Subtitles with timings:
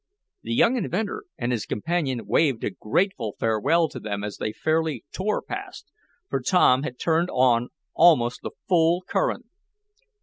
[0.41, 5.05] The young inventor and his companion waved a grateful farewell to them as they fairly
[5.11, 5.91] tore past,
[6.27, 9.45] for Tom had turned on almost the full current.